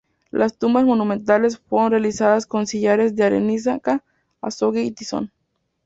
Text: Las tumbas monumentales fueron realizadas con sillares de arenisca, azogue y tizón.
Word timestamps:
Las 0.31 0.57
tumbas 0.57 0.83
monumentales 0.83 1.59
fueron 1.59 1.91
realizadas 1.91 2.47
con 2.47 2.65
sillares 2.65 3.15
de 3.15 3.23
arenisca, 3.23 4.03
azogue 4.41 4.81
y 4.81 4.89
tizón. 4.89 5.31